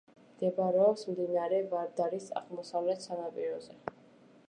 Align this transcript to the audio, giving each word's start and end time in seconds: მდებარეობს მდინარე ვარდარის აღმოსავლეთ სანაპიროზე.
მდებარეობს 0.27 1.03
მდინარე 1.09 1.61
ვარდარის 1.75 2.33
აღმოსავლეთ 2.43 3.09
სანაპიროზე. 3.09 3.83